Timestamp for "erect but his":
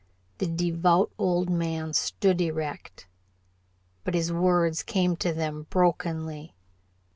2.41-4.33